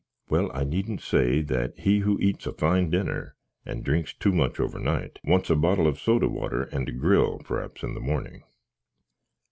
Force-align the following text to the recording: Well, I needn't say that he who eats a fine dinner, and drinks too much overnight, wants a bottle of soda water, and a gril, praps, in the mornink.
Well, 0.29 0.49
I 0.51 0.63
needn't 0.63 1.01
say 1.01 1.43
that 1.43 1.77
he 1.77 1.99
who 1.99 2.17
eats 2.19 2.47
a 2.47 2.53
fine 2.53 2.89
dinner, 2.89 3.35
and 3.67 3.83
drinks 3.83 4.15
too 4.15 4.31
much 4.31 4.59
overnight, 4.59 5.19
wants 5.23 5.51
a 5.51 5.55
bottle 5.55 5.85
of 5.85 5.99
soda 5.99 6.27
water, 6.27 6.63
and 6.63 6.89
a 6.89 6.91
gril, 6.91 7.39
praps, 7.43 7.83
in 7.83 7.93
the 7.93 7.99
mornink. 8.01 8.41